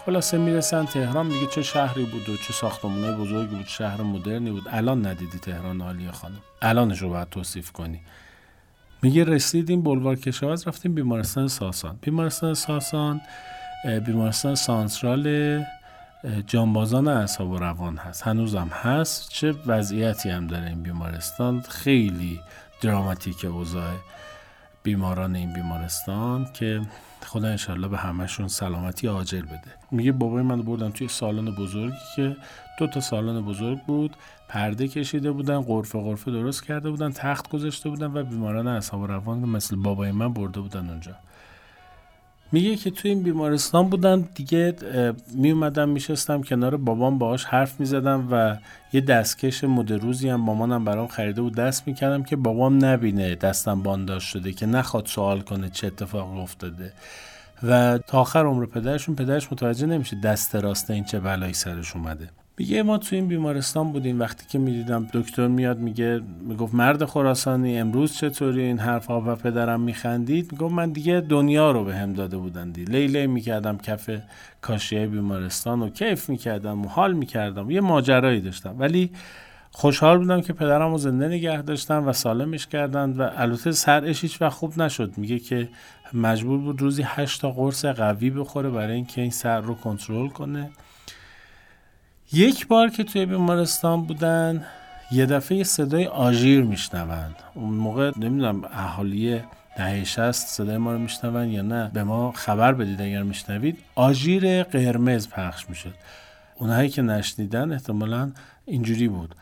خلاصه 0.08 0.38
می‌رسن 0.38 0.86
تهران 0.86 1.26
میگه 1.26 1.48
چه 1.48 1.62
شهری 1.62 2.06
بود 2.06 2.30
و 2.30 2.38
چه 2.38 2.54
ساختمونه 2.54 3.12
بزرگی 3.12 3.56
بود 3.56 3.66
شهر 3.68 4.02
مدرنی 4.02 4.52
بود. 4.52 4.64
الان 4.70 5.06
ندیدی 5.06 5.40
تهران 5.40 5.82
عالیه 5.82 6.12
خانم. 6.12 6.42
الانش 6.62 7.02
رو 7.02 7.10
باید 7.10 7.30
توصیف 7.30 7.72
کنی. 7.72 8.02
میگه 9.02 9.24
رسیدیم 9.24 9.82
بلوار 9.82 10.16
کشاورز 10.16 10.68
رفتیم 10.68 10.96
بیمارستان 10.96 11.48
ساسان. 11.48 12.00
بیمارستان 12.02 12.54
ساسان 12.54 13.22
بیمارستان 14.06 14.56
سانترال 14.56 15.64
جانبازان 16.48 17.08
اعصاب 17.08 17.50
و 17.50 17.58
روان 17.58 17.98
هست. 17.98 18.24
هنوزم 18.24 18.68
هست. 18.68 19.30
چه 19.30 19.56
وضعیتی 19.66 20.30
هم 20.30 20.48
داره 20.48 20.68
این 20.68 20.84
بیمارستان؟ 20.84 21.62
خیلی 21.62 22.40
دراماتیک 22.82 23.46
اوضاع. 23.46 23.94
بیماران 24.88 25.36
این 25.36 25.54
بیمارستان 25.54 26.48
که 26.54 26.82
خدا 27.26 27.48
انشالله 27.48 27.88
به 27.88 27.98
همهشون 27.98 28.48
سلامتی 28.48 29.08
عاجل 29.08 29.42
بده. 29.42 29.72
میگه 29.92 30.12
بابای 30.12 30.44
من 30.44 30.62
بردن 30.62 30.92
توی 30.92 31.08
سالن 31.08 31.56
بزرگی 31.56 31.96
که 32.16 32.36
دو 32.80 32.88
تا 32.88 33.00
سالن 33.00 33.42
بزرگ 33.42 33.80
بود 33.88 34.16
پرده 34.50 34.88
کشیده 34.88 35.32
بودن 35.32 35.62
قرفه 35.62 36.00
قرفه 36.00 36.32
درست 36.32 36.64
کرده 36.64 36.90
بودن 36.90 37.12
تخت 37.12 37.50
گذاشته 37.50 37.90
بودن 37.90 38.08
و 38.14 38.24
بیماران 38.24 38.68
اصحاب 38.68 39.12
روان 39.12 39.40
مثل 39.40 39.76
بابای 39.76 40.12
من 40.12 40.34
برده 40.34 40.60
بودن 40.60 40.90
اونجا. 40.90 41.16
میگه 42.52 42.76
که 42.76 42.92
توی 42.92 43.12
این 43.12 43.24
بیمارستان 43.24 43.90
بودن 43.90 44.30
دیگه 44.36 44.76
می 45.34 45.52
اومدم 45.52 45.90
میشستم 45.90 46.42
کنار 46.42 46.78
بابام 46.78 47.18
باهاش 47.18 47.46
حرف 47.46 47.80
می‌زدم 47.80 48.28
و 48.32 48.58
یه 48.94 49.02
دستکش 49.02 49.64
مدروزی 49.64 50.30
هم 50.30 50.42
مامانم 50.42 50.86
برام 50.86 51.08
خریده 51.08 51.42
بود. 51.42 51.56
دست 51.56 51.88
می‌کردم 51.88 52.24
که 52.24 52.36
بابام 52.36 52.86
نبینه 52.86 53.36
دستم 53.36 53.84
بانداش 53.84 54.24
شده 54.24 54.52
که 54.52 54.66
نخواد 54.66 55.06
سوال 55.06 55.42
کنه 55.42 55.70
چه 55.70 55.88
اتفاق 55.88 56.38
افتاده. 56.38 56.94
و 57.64 57.98
تا 57.98 58.20
آخر 58.20 58.46
عمر 58.46 58.66
پدرشون 58.66 59.16
پدرش 59.16 59.52
متوجه 59.52 59.86
نمیشه 59.86 60.20
دست 60.20 60.56
راست 60.56 60.92
این 60.92 61.04
چه 61.04 61.20
بلایی 61.20 61.54
سرش 61.54 61.96
اومده. 61.96 62.30
میگه 62.60 62.84
ما 62.84 62.98
تو 62.98 63.16
این 63.16 63.28
بیمارستان 63.28 63.92
بودیم 63.92 64.20
وقتی 64.20 64.46
که 64.50 64.60
می‌دیدم 64.60 65.08
دکتر 65.14 65.48
میاد 65.48 65.80
میگه 65.80 66.22
می‌گفت 66.42 66.74
مرد 66.74 67.06
خراسانی 67.06 67.80
امروز 67.80 68.14
چطوری؟ 68.14 68.62
این 68.62 68.80
حرفها 68.80 69.24
و 69.28 69.36
پدرم 69.36 69.82
میخندید. 69.82 70.52
می‌گفت 70.52 70.74
من 70.74 70.92
دیگه 70.92 71.20
دنیا 71.30 71.72
رو 71.72 71.84
به 71.84 71.96
هم 71.96 72.14
داده 72.14 72.38
بودن 72.38 72.72
لیلی 72.72 73.28
می‌کردم 73.28 73.78
کف 73.78 74.10
کاشیه 74.62 75.08
بیمارستان 75.08 75.82
و 75.82 75.90
کیف 75.90 76.30
می‌کردم 76.30 76.86
و 76.86 76.88
حال 76.88 77.14
می‌کردم. 77.14 77.72
یه 77.72 77.82
ماجرایی 77.82 78.42
داشتم. 78.42 78.76
ولی 78.80 79.12
خوشحال 79.72 80.18
بودم 80.18 80.42
که 80.42 80.54
پدرم 80.54 80.92
رو 80.92 80.98
زنده 80.98 81.28
نگه 81.28 81.62
داشتن 81.62 81.98
و 81.98 82.14
سالمش 82.14 82.68
کردن 82.68 83.10
و 83.10 83.30
البته 83.36 83.72
سرش 83.72 84.22
هیچ 84.22 84.42
وقت 84.42 84.54
خوب 84.54 84.82
نشد. 84.82 85.18
میگه 85.18 85.40
که 85.40 85.70
مجبور 86.14 86.60
بود 86.60 86.82
روزی 86.82 87.04
هشت 87.06 87.42
تا 87.42 87.52
قرص 87.52 87.86
قوی 87.86 88.30
بخوره 88.30 88.70
برای 88.70 88.96
اینکه 88.96 89.22
این 89.22 89.32
سر 89.32 89.62
رو 89.62 89.76
کنترل 89.76 90.28
کنه. 90.28 90.70
یک 92.34 92.68
بار 92.68 92.90
که 92.90 93.04
توی 93.04 93.26
بیمارستان 93.26 94.02
بودن 94.06 94.66
یه 95.12 95.26
دفعه 95.26 95.64
صدای 95.64 96.06
آژیر 96.06 96.64
میشنوند. 96.64 97.36
اون 97.54 97.74
موقع 97.74 98.12
نمی‌دونم 98.18 98.64
اهالی 98.64 99.42
دهه 99.78 100.04
60 100.04 100.32
صدای 100.32 100.78
ما 100.78 100.92
رو 100.94 101.00
میشنون 101.00 101.50
یا 101.52 101.62
نه. 101.62 101.92
به 101.94 102.04
ما 102.04 102.32
خبر 102.32 102.74
بدید 102.74 103.02
اگر 103.02 103.24
میشنوید. 103.24 103.78
آژیر 103.96 104.64
قرمز 104.64 105.30
پخش 105.30 105.70
می‌شد. 105.70 105.94
اونهایی 106.56 106.90
که 106.90 107.02
نشنیدن 107.02 107.72
احتمالا 107.72 108.32
اینجوری 108.66 109.08
بود. 109.08 109.36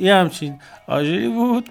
یه 0.00 0.14
همچین 0.14 0.58
آجری 0.86 1.28
بود. 1.28 1.68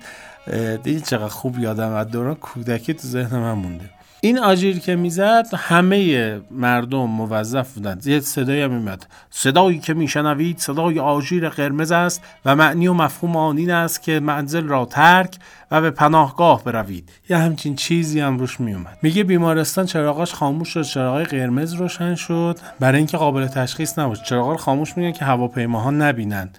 دیدی 0.84 1.02
چقدر 1.02 1.28
خوب 1.28 1.60
یادم 1.60 1.94
از 1.94 2.08
دوران 2.08 2.36
کودکی 2.36 2.94
تو 2.94 3.08
ذهن 3.08 3.38
من 3.38 3.54
مونده. 3.54 3.90
این 4.22 4.40
آجیر 4.40 4.80
که 4.80 4.96
می‌زد 4.96 5.46
همه 5.56 6.42
مردم 6.52 7.06
موظف 7.06 7.74
بودند 7.74 8.08
یه 8.08 8.20
صدایی 8.20 8.62
هم 8.62 8.72
میمد 8.72 9.06
صدایی 9.30 9.80
که 9.80 9.94
میشنوید 9.94 10.58
صدای 10.58 11.00
آژیر 11.00 11.50
قرمز 11.50 11.92
است 11.92 12.22
و 12.46 12.56
معنی 12.56 12.88
و 12.88 12.94
مفهوم 12.94 13.38
آن 13.38 13.58
این 13.58 13.72
است 13.72 14.04
که 14.04 14.20
منزل 14.20 14.68
را 14.68 14.86
ترک 14.86 15.36
و 15.72 15.82
به 15.82 15.92
پناهگاه 15.92 16.64
بروید. 16.64 17.10
یه 17.30 17.38
همچین 17.38 17.76
چیزی 17.76 18.20
هم 18.20 18.38
روش 18.38 18.60
میومد 18.60 18.98
میگه 19.02 19.24
بیمارستان 19.24 19.86
چراغاش 19.86 20.34
خاموش 20.34 20.70
شد 20.70 20.82
چراغای 20.82 21.24
قرمز 21.24 21.74
روشن 21.74 22.16
شد. 22.16 22.60
برای 22.80 22.98
اینکه 22.98 23.18
قابل 23.18 23.48
تشخیص 23.48 24.00
نباشه. 24.00 24.24
چراغا 24.26 24.58
خاموش 24.58 24.98
میگن 24.98 25.12
که 25.12 25.26
هواپیماها 25.26 25.92
نبینن. 25.92 26.50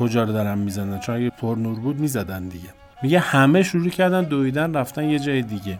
کجا 0.00 0.24
رو 0.24 0.32
دارن 0.32 0.58
می‌زنن؟ 0.58 0.98
چون 0.98 1.14
اگه 1.14 1.30
پر 1.30 1.56
نور 1.58 1.80
بود 1.80 2.00
می‌زدن 2.00 2.48
دیگه. 2.48 2.68
میگه 3.02 3.18
همه 3.18 3.62
شروع 3.62 3.88
کردن 3.88 4.22
دویدن 4.22 4.74
رفتن 4.74 5.04
یه 5.04 5.18
جای 5.18 5.42
دیگه. 5.42 5.78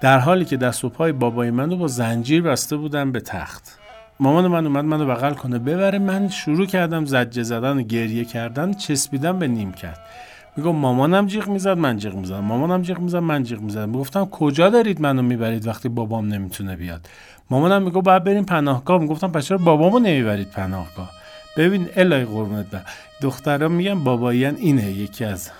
در 0.00 0.18
حالی 0.18 0.44
که 0.44 0.56
دست 0.56 0.84
و 0.84 0.88
پای 0.88 1.12
بابای 1.12 1.50
منو 1.50 1.76
با 1.76 1.86
زنجیر 1.86 2.42
بسته 2.42 2.76
بودن 2.76 3.12
به 3.12 3.20
تخت. 3.20 3.78
مامان 4.20 4.46
من 4.46 4.66
اومد 4.66 4.84
منو 4.84 5.06
بغل 5.06 5.34
کنه. 5.34 5.58
ببره 5.58 5.98
من 5.98 6.28
شروع 6.28 6.66
کردم 6.66 7.04
زجه 7.04 7.42
زدن 7.42 7.76
و 7.78 7.82
گریه 7.82 8.24
کردن 8.24 8.72
چسبیدن 8.72 9.38
به 9.38 9.48
نیم 9.48 9.72
کرد. 9.72 9.98
میگم 10.56 10.76
مامانم 10.76 11.26
جیغ 11.26 11.48
می‌زد 11.48 11.78
من 11.78 11.96
جیغ 11.96 12.14
می‌زدم. 12.14 12.40
مامانم 12.40 12.82
جیغ 12.82 12.98
می‌زد 12.98 13.18
من 13.18 13.42
جیغ 13.42 13.60
می‌زدم. 13.60 13.88
می‌گفتم 13.88 14.24
کجا 14.24 14.68
دارید 14.68 15.00
منو 15.00 15.22
می‌برید 15.22 15.66
وقتی 15.66 15.88
بابام 15.88 16.28
نمی‌تونه 16.28 16.76
بیاد؟ 16.76 17.08
مامانم 17.50 17.82
میگه 17.82 18.00
بعد 18.02 18.24
بریم 18.24 18.44
پناهگاه. 18.44 19.00
می‌گفتم 19.00 19.28
پس 19.28 19.46
چرا 19.46 19.58
بابامو 19.58 19.98
نمی‌برید 19.98 20.50
پناهگاه؟ 20.50 21.19
ببین 21.60 21.88
الهی 21.96 22.24
قربونت 22.24 22.70
بر 22.70 22.82
دخترها 23.20 23.68
میگن 23.68 24.04
باباییان 24.04 24.56
اینه 24.56 24.90
یکی 24.90 25.24
از 25.24 25.50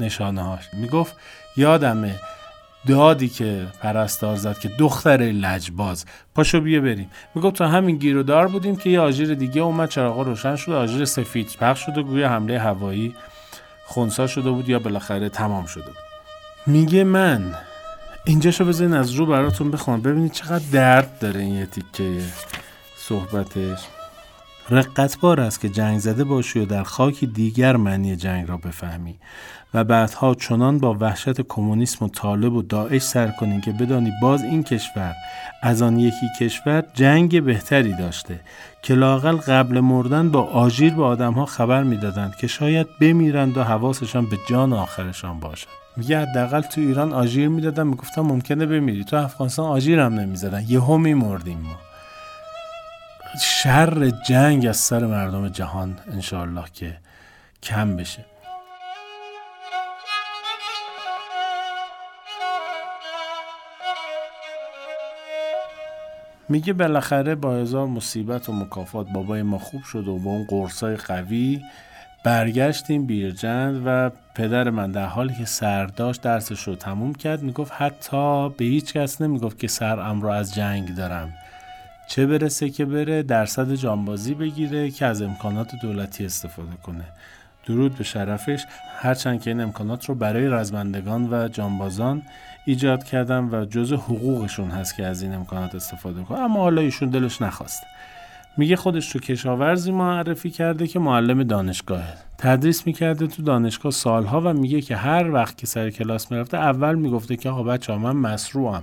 نشانه 0.00 0.42
هاش 0.42 0.64
می‌گفت 0.72 1.16
یادمه 1.56 2.20
دادی 2.86 3.28
که 3.28 3.66
پرستار 3.80 4.36
زد 4.36 4.58
که 4.58 4.68
دختر 4.68 5.16
لجباز. 5.16 6.04
پاشو 6.34 6.60
بیا 6.60 6.80
بریم. 6.80 7.10
می‌گفت 7.34 7.56
تو 7.56 7.64
همین 7.64 7.96
گیر 7.96 8.16
و 8.16 8.22
دار 8.22 8.48
بودیم 8.48 8.76
که 8.76 8.90
یه 8.90 9.00
آژیر 9.00 9.34
دیگه 9.34 9.60
اومد 9.60 9.88
چراغا 9.88 10.22
روشن 10.22 10.56
شد 10.56 10.72
آژیر 10.72 11.04
سفید 11.04 11.56
پخش 11.60 11.86
شده 11.86 12.02
گویا 12.02 12.28
حمله 12.28 12.58
هوایی 12.58 13.14
خونسا 13.86 14.26
شده 14.26 14.50
بود 14.50 14.68
یا 14.68 14.78
بالاخره 14.78 15.28
تمام 15.28 15.66
شده 15.66 15.84
بود. 15.84 15.96
میگه 16.66 17.04
من 17.04 17.54
اینجاشو 18.24 18.64
بزنین 18.64 18.94
از 18.94 19.10
رو 19.10 19.26
براتون 19.26 19.70
بخوام 19.70 20.00
ببینید 20.00 20.32
چقدر 20.32 20.64
درد 20.72 21.18
داره 21.18 21.40
این 21.40 21.54
یه 21.54 21.66
تیکه 21.66 22.20
صحبتش. 22.96 23.78
رقتبار 24.70 25.40
است 25.40 25.60
که 25.60 25.68
جنگ 25.68 25.98
زده 25.98 26.24
باشی 26.24 26.58
و 26.58 26.64
در 26.64 26.82
خاکی 26.82 27.26
دیگر 27.26 27.76
معنی 27.76 28.16
جنگ 28.16 28.48
را 28.48 28.56
بفهمی. 28.56 29.14
و 29.74 29.84
بعدها 29.84 30.34
چنان 30.34 30.78
با 30.78 30.96
وحشت 31.00 31.40
کمونیسم 31.40 32.04
و 32.04 32.08
طالب 32.08 32.52
و 32.52 32.62
داعش 32.62 33.02
سر 33.02 33.28
کنی 33.28 33.60
که 33.60 33.72
بدانی 33.72 34.12
باز 34.22 34.42
این 34.42 34.62
کشور 34.62 35.14
از 35.62 35.82
آن 35.82 35.98
یکی 35.98 36.26
کشور 36.40 36.84
جنگ 36.94 37.42
بهتری 37.42 37.92
داشته 37.92 38.40
که 38.82 38.94
لاقل 38.94 39.36
قبل 39.36 39.80
مردن 39.80 40.30
با 40.30 40.42
آژیر 40.42 40.94
به 40.94 41.04
آدمها 41.04 41.46
خبر 41.46 41.82
می‌دادند 41.82 42.36
که 42.36 42.46
شاید 42.46 42.86
بمیرند 43.00 43.56
و 43.56 43.62
حواسشان 43.62 44.26
به 44.26 44.38
جان 44.48 44.72
آخرشان 44.72 45.40
باشد. 45.40 45.68
میگه 45.96 46.20
حداقل 46.20 46.60
تو 46.60 46.80
ایران 46.80 47.12
آژیر 47.12 47.48
می‌دادن 47.48 47.86
می‌گفتن 47.86 48.22
ممکنه 48.22 48.66
بمیری. 48.66 49.04
تو 49.04 49.16
افغانستان 49.16 49.66
آژیر 49.66 50.00
هم 50.00 50.14
نمی‌زدن. 50.14 50.64
یهو 50.68 50.98
میمردیم 50.98 51.58
ما. 51.58 51.85
شر 53.42 54.10
جنگ 54.10 54.66
از 54.66 54.76
سر 54.76 55.06
مردم 55.06 55.48
جهان 55.48 55.98
انشاءالله 56.12 56.64
که 56.72 56.96
کم 57.62 57.96
بشه. 57.96 58.24
میگه 66.48 66.72
بالاخره 66.72 67.34
با 67.34 67.54
هزار 67.54 67.86
مصیبت 67.86 68.48
و 68.48 68.52
مکافات 68.52 69.06
بابای 69.08 69.42
ما 69.42 69.58
خوب 69.58 69.82
شد 69.82 70.08
و 70.08 70.18
با 70.18 70.30
اون 70.30 70.46
قرصای 70.48 70.96
قوی 70.96 71.62
برگشتیم 72.24 73.06
بیرجند 73.06 73.82
و 73.86 74.10
پدر 74.34 74.70
من 74.70 74.90
در 74.90 75.06
حالی 75.06 75.34
که 75.34 75.44
سر 75.44 75.86
داشت 75.86 76.22
درسش 76.22 76.62
رو 76.62 76.76
تموم 76.76 77.14
کرد 77.14 77.42
می‌گفت 77.42 77.72
حتی 77.76 78.48
به 78.48 78.64
هیچ 78.64 78.92
کس 78.92 79.20
نمی‌گفت 79.20 79.58
که 79.58 79.68
سرم 79.68 80.20
رو 80.20 80.28
از 80.28 80.54
جنگ 80.54 80.94
دارم. 80.94 81.32
چه 82.08 82.26
برسه 82.26 82.70
که 82.70 82.84
بره 82.84 83.22
درصد 83.22 83.74
جانبازی 83.74 84.34
بگیره 84.34 84.90
که 84.90 85.06
از 85.06 85.22
امکانات 85.22 85.74
دولتی 85.82 86.24
استفاده 86.24 86.76
کنه. 86.82 87.04
درود 87.66 87.98
به 87.98 88.04
شرفش. 88.04 88.64
هرچند 88.98 89.42
که 89.42 89.50
این 89.50 89.60
امکانات 89.60 90.04
رو 90.04 90.14
برای 90.14 90.48
رزمندگان 90.48 91.28
و 91.32 91.48
جانبازان 91.48 92.22
ایجاد 92.66 93.04
کردن 93.04 93.44
و 93.44 93.64
جزء 93.64 93.96
حقوقشون 93.96 94.70
هست 94.70 94.96
که 94.96 95.06
از 95.06 95.22
این 95.22 95.34
امکانات 95.34 95.74
استفاده 95.74 96.22
کنه. 96.22 96.38
اما 96.38 96.60
حالا 96.60 96.82
ایشون 96.82 97.08
دلش 97.08 97.42
نخواست. 97.42 97.82
میگه 98.56 98.76
خودش 98.76 99.08
تو 99.08 99.18
کشاورزی 99.18 99.92
معرفی 99.92 100.50
کرده 100.50 100.86
که 100.86 100.98
معلم 100.98 101.42
دانشگاهه. 101.42 102.14
تدریس 102.38 102.86
می‌کرده 102.86 103.26
تو 103.26 103.42
دانشگاه 103.42 103.92
سالها 103.92 104.40
و 104.40 104.52
میگه 104.52 104.80
که 104.80 104.96
هر 104.96 105.30
وقت 105.30 105.56
که 105.56 105.66
سر 105.66 105.90
کلاس 105.90 106.32
می‌رفته 106.32 106.56
اول 106.56 106.94
می‌گفته 106.94 107.36
که 107.36 107.50
آقا 107.50 107.62
بچه 107.62 107.96
من 107.96 108.16
مسروعم 108.16 108.82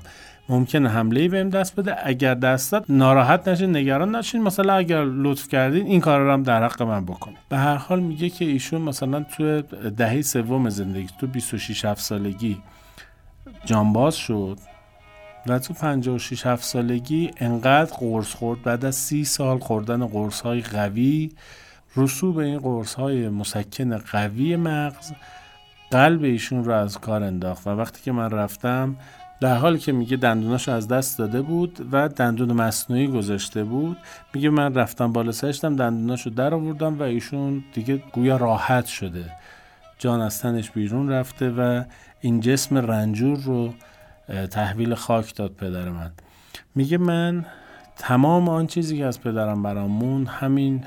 ممکنه 0.49 0.89
حمله 0.89 1.21
ای 1.21 1.27
بهم 1.27 1.49
دست 1.49 1.75
بده. 1.75 2.07
اگر 2.07 2.33
دست 2.33 2.71
داد 2.71 2.85
ناراحت 2.89 3.47
نشین 3.47 3.75
نگران 3.75 4.15
نشین. 4.15 4.41
مثلا 4.43 4.73
اگر 4.73 5.03
لطف 5.03 5.47
کردین 5.47 5.85
این 5.85 6.01
کار 6.01 6.19
رو 6.19 6.31
هم 6.31 6.43
در 6.43 6.63
حق 6.63 6.81
من 6.81 7.05
بکنید 7.05 7.37
به 7.49 7.57
هر 7.57 7.75
حال 7.75 7.99
میگه 7.99 8.29
که 8.29 8.45
ایشون 8.45 8.81
مثلا 8.81 9.23
تو 9.23 9.61
دهه 9.97 10.21
سوم 10.21 10.69
زندگی 10.69 11.07
تو 11.19 11.27
26 11.27 11.85
7 11.85 12.01
سالگی 12.01 12.61
جانباز 13.65 14.15
شد 14.15 14.57
و 15.47 15.59
تو 15.59 15.73
56 15.73 16.45
7 16.45 16.63
سالگی 16.63 17.31
انقدر 17.37 17.93
قرص 17.99 18.33
خورد. 18.33 18.61
بعد 18.61 18.85
از 18.85 18.95
سی 18.95 19.25
سال 19.25 19.59
خوردن 19.59 20.07
قرص 20.07 20.41
های 20.41 20.61
قوی 20.61 21.31
رسوب 21.97 22.37
این 22.37 22.59
قرص 22.59 22.93
های 22.93 23.29
مسکن 23.29 23.97
قوی 23.97 24.55
مغز 24.55 25.11
قلب 25.91 26.23
ایشون 26.23 26.63
رو 26.63 26.71
از 26.71 26.97
کار 26.97 27.23
انداخت. 27.23 27.67
و 27.67 27.69
وقتی 27.69 28.01
که 28.03 28.11
من 28.11 28.29
رفتم 28.29 28.95
در 29.41 29.57
حالی 29.57 29.79
که 29.79 29.91
میگه 29.91 30.17
دندوناشو 30.17 30.71
از 30.71 30.87
دست 30.87 31.17
داده 31.17 31.41
بود 31.41 31.87
و 31.91 32.09
دندون 32.09 32.53
مصنوعی 32.53 33.07
گذاشته 33.07 33.63
بود 33.63 33.97
میگه 34.33 34.49
من 34.49 34.73
رفتم 34.73 35.13
بالا 35.13 35.31
سرشتم 35.31 35.75
دندوناشو 35.75 36.29
در 36.29 36.53
آوردم 36.53 36.99
و 36.99 37.03
ایشون 37.03 37.63
دیگه 37.73 37.97
گویا 37.97 38.37
راحت 38.37 38.85
شده. 38.85 39.25
جان 39.99 40.21
از 40.21 40.39
تنش 40.39 40.71
بیرون 40.71 41.09
رفته 41.09 41.49
و 41.49 41.83
این 42.21 42.39
جسم 42.39 42.77
رنجور 42.77 43.37
رو 43.37 43.73
تحویل 44.51 44.95
خاک 44.95 45.35
داد 45.35 45.51
پدر 45.51 45.89
من. 45.89 46.11
میگه 46.75 46.97
من 46.97 47.45
تمام 47.95 48.49
آن 48.49 48.67
چیزی 48.67 48.97
که 48.97 49.05
از 49.05 49.21
پدرم 49.21 49.63
برامون 49.63 50.25
همین 50.25 50.83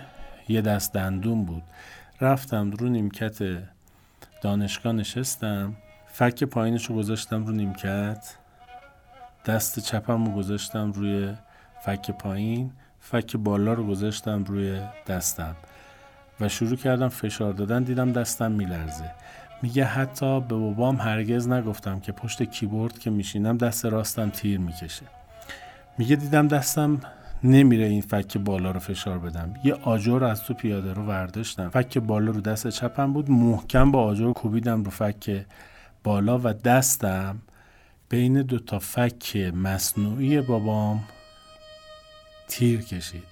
یه 0.48 0.60
دست 0.60 0.92
دندون 0.92 1.44
بود. 1.44 1.62
رفتم 2.20 2.70
رو 2.70 2.88
نیمکت 2.88 3.38
دانشگاه 4.42 4.92
نشستم. 4.92 5.76
فک 6.18 6.44
پایینش 6.44 6.86
رو 6.86 6.96
گذاشتم 6.96 7.46
رو 7.46 7.52
نیمکت. 7.52 8.34
دست 9.46 9.78
چپم 9.78 10.24
رو 10.26 10.32
گذاشتم 10.32 10.92
روی 10.92 11.34
فک 11.84 12.10
پایین. 12.10 12.70
فک 13.00 13.36
بالا 13.36 13.72
رو 13.72 13.86
گذاشتم 13.86 14.44
روی 14.44 14.80
دستم. 15.06 15.56
و 16.40 16.48
شروع 16.48 16.76
کردم 16.76 17.08
فشار 17.08 17.52
دادن 17.52 17.82
دیدم 17.82 18.12
دستم 18.12 18.52
میلرزه. 18.52 19.10
میگه 19.62 19.84
حتی 19.84 20.40
به 20.40 20.54
بابام 20.54 20.96
هرگز 20.96 21.48
نگفتم 21.48 22.00
که 22.00 22.12
پشت 22.12 22.42
کیبورد 22.42 22.98
که 22.98 23.10
میشینم 23.10 23.56
دست 23.56 23.84
راستم 23.84 24.30
تیر 24.30 24.60
می‌کشه. 24.60 25.06
میگه 25.98 26.16
دیدم 26.16 26.48
دستم 26.48 27.00
نمیره 27.44 27.84
این 27.84 28.02
فک 28.02 28.38
بالا 28.38 28.70
رو 28.70 28.80
فشار 28.80 29.18
بدم. 29.18 29.54
یه 29.64 29.74
آجر 29.74 30.24
از 30.24 30.42
تو 30.42 30.54
پیاده 30.54 30.92
رو 30.92 31.02
ورداشتم. 31.02 31.68
فک 31.68 31.98
بالا 31.98 32.30
رو 32.30 32.40
دست 32.40 32.68
چپم 32.68 33.12
بود. 33.12 33.30
محکم 33.30 33.90
با 33.90 34.02
آجر 34.02 34.32
کوبیدم 34.32 34.84
رو 34.84 34.90
فک 34.90 35.44
بالا 36.06 36.40
و 36.44 36.52
دستم 36.52 37.38
بین 38.08 38.42
دو 38.42 38.58
تا 38.58 38.78
فک 38.78 39.36
مصنوعی 39.36 40.40
بابام 40.40 41.04
تیر 42.48 42.82
کشید. 42.82 43.24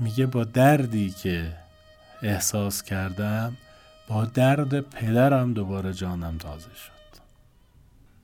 میگه 0.00 0.26
با 0.26 0.44
دردی 0.44 1.10
که 1.10 1.52
احساس 2.22 2.82
کردم 2.82 3.56
با 4.08 4.24
درد 4.24 4.80
پدرم 4.80 5.52
دوباره 5.52 5.92
جانم 5.92 6.38
تازه 6.38 6.74
شد. 6.74 7.20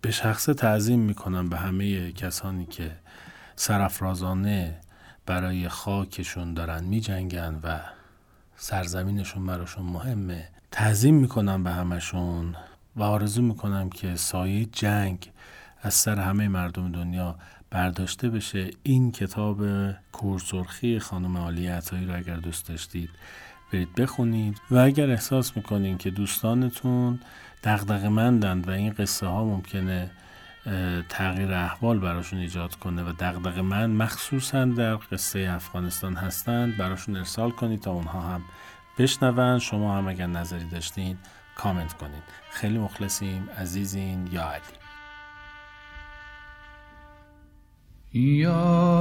به 0.01 0.11
شخص 0.11 0.45
تعظیم 0.45 1.01
می‌کنم 1.01 1.49
به 1.49 1.57
همه 1.57 2.13
کسانی 2.13 2.67
که 2.67 2.91
سرفرازانه 3.57 4.81
برای 5.27 5.69
خاکشون 5.69 6.55
دارن 6.55 6.85
میجنگن 6.85 7.61
و 7.63 7.81
سرزمینشون 8.57 9.47
براشون 9.47 9.87
مهمه. 9.87 10.49
تعظیم 10.71 11.15
می‌کنم 11.15 11.65
به 11.65 11.71
همشون 11.71 12.57
و 12.99 13.03
آرزو 13.03 13.43
می‌کنم 13.43 13.91
که 13.91 14.17
سایه 14.17 14.65
جنگ 14.65 15.31
از 15.83 15.95
سر 15.95 16.19
همه 16.19 16.49
مردم 16.49 16.93
دنیا 16.93 17.37
برداشته 17.71 18.31
بشه. 18.31 18.71
این 18.83 19.13
کتاب 19.13 19.61
کورسرخی 20.13 20.99
خانم 20.99 21.37
عالی 21.37 21.67
عطایی 21.67 22.07
رو 22.07 22.17
اگر 22.17 22.37
دوست 22.37 22.69
داشتید 22.69 23.11
برید 23.73 23.95
بخونید 23.95 24.61
و 24.71 24.77
اگر 24.77 25.11
احساس 25.11 25.57
می‌کنین 25.57 25.99
که 25.99 26.11
دوستانتون 26.11 27.21
دقدق 27.65 28.05
مندند 28.05 28.69
و 28.69 28.71
این 28.71 28.93
قصه 28.93 29.27
ها 29.27 29.45
ممکنه 29.45 30.11
تغییر 31.09 31.53
احوال 31.53 31.99
براشون 31.99 32.39
ایجاد 32.39 32.75
کنه 32.75 33.03
و 33.03 33.13
دقدق 33.13 33.59
من 33.59 33.91
مخصوصا 33.91 34.65
در 34.65 34.97
قصه 34.97 35.51
افغانستان 35.51 36.15
هستند 36.15 36.77
براشون 36.77 37.17
ارسال 37.17 37.51
کنید 37.51 37.81
تا 37.81 37.93
اونها 37.93 38.21
هم 38.21 38.43
بشنون 38.99 39.59
شما 39.59 39.99
هم 39.99 40.09
اگر 40.09 40.27
نظری 40.27 40.65
داشتین 40.65 41.17
کامنت 41.59 41.93
کنید 41.93 42.23
خیلی 42.51 42.79
مخلصیم 42.79 43.49
عزیزین 43.59 44.29
یا 44.33 44.51
علی. 44.53 44.79
یا 48.13 48.98